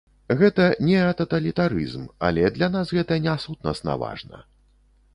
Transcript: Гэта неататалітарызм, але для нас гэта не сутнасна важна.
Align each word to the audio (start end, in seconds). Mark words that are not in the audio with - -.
Гэта 0.37 0.63
неататалітарызм, 0.87 2.09
але 2.31 2.51
для 2.57 2.73
нас 2.79 2.97
гэта 2.99 3.23
не 3.29 3.39
сутнасна 3.47 4.03
важна. 4.07 4.47